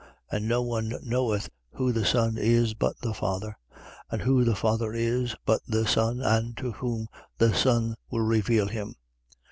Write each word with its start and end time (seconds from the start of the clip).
And 0.31 0.47
no 0.47 0.63
one 0.63 0.95
knoweth 1.03 1.51
who 1.73 1.91
the 1.91 2.05
Son 2.07 2.35
is, 2.35 2.73
but 2.73 2.95
the 3.01 3.13
Father: 3.13 3.55
and 4.09 4.23
who 4.23 4.43
the 4.43 4.55
Father 4.55 4.93
is, 4.93 5.35
but 5.45 5.61
the 5.67 5.85
Son 5.85 6.21
and 6.21 6.57
to 6.57 6.71
whom 6.71 7.07
the 7.37 7.53
Son 7.53 7.93
will 8.09 8.21
reveal 8.23 8.67
him. 8.67 8.95